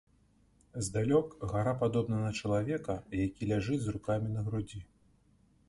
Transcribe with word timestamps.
Здалёк 0.87 1.27
гара 1.51 1.73
падобна 1.83 2.17
на 2.23 2.31
чалавека, 2.41 2.95
які 3.21 3.51
ляжыць 3.53 3.81
з 3.85 3.95
рукамі 3.99 4.29
на 4.37 4.41
грудзі. 4.51 4.85